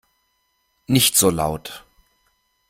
Nicht 0.87 1.15
so 1.15 1.29
laut! 1.29 1.85